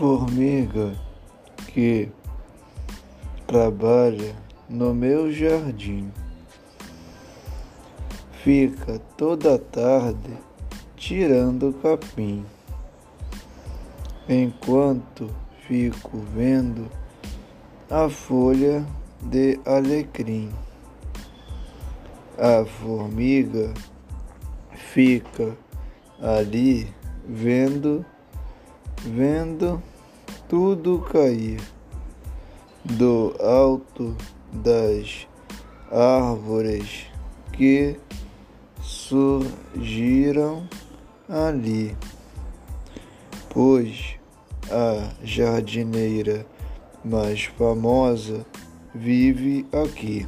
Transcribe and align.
formiga 0.00 0.94
que 1.66 2.10
trabalha 3.46 4.34
no 4.66 4.94
meu 4.94 5.30
jardim 5.30 6.10
fica 8.42 8.98
toda 9.18 9.58
tarde 9.58 10.38
tirando 10.96 11.74
capim, 11.82 12.46
enquanto 14.26 15.28
fico 15.68 16.16
vendo 16.34 16.88
a 17.90 18.08
folha 18.08 18.86
de 19.20 19.60
alecrim. 19.66 20.50
A 22.38 22.64
formiga 22.64 23.74
fica 24.72 25.54
ali 26.22 26.88
vendo, 27.28 28.02
vendo 29.04 29.89
tudo 30.50 30.98
cair 31.12 31.60
do 32.84 33.36
alto 33.38 34.16
das 34.52 35.28
árvores 35.92 37.06
que 37.52 37.96
surgiram 38.82 40.68
ali, 41.28 41.96
pois 43.48 44.16
a 44.68 45.12
jardineira 45.22 46.44
mais 47.04 47.44
famosa 47.44 48.44
vive 48.92 49.64
aqui. 49.72 50.26